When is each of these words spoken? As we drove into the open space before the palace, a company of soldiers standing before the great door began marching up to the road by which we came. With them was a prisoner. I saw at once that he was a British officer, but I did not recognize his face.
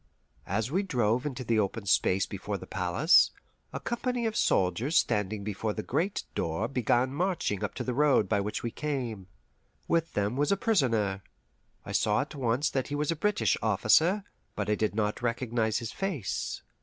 As 0.47 0.71
we 0.71 0.81
drove 0.81 1.27
into 1.27 1.43
the 1.43 1.59
open 1.59 1.85
space 1.85 2.25
before 2.25 2.57
the 2.57 2.65
palace, 2.65 3.29
a 3.71 3.79
company 3.79 4.25
of 4.25 4.35
soldiers 4.35 4.97
standing 4.97 5.43
before 5.43 5.73
the 5.73 5.83
great 5.83 6.23
door 6.33 6.67
began 6.67 7.13
marching 7.13 7.63
up 7.63 7.75
to 7.75 7.83
the 7.83 7.93
road 7.93 8.27
by 8.27 8.39
which 8.39 8.63
we 8.63 8.71
came. 8.71 9.27
With 9.87 10.13
them 10.13 10.35
was 10.37 10.51
a 10.51 10.57
prisoner. 10.57 11.21
I 11.85 11.91
saw 11.91 12.21
at 12.21 12.33
once 12.33 12.71
that 12.71 12.87
he 12.87 12.95
was 12.95 13.11
a 13.11 13.15
British 13.15 13.55
officer, 13.61 14.23
but 14.55 14.71
I 14.71 14.73
did 14.73 14.95
not 14.95 15.21
recognize 15.21 15.77
his 15.77 15.91
face. 15.91 16.63